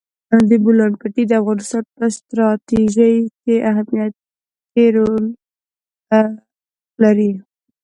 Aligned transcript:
د 0.49 0.51
بولان 0.63 0.93
پټي 0.99 1.23
د 1.27 1.31
افغانستان 1.41 1.83
په 1.97 2.05
ستراتیژیک 2.17 3.35
اهمیت 3.71 4.13
کې 4.71 4.85
رول 4.95 5.23
لري. 7.03 7.31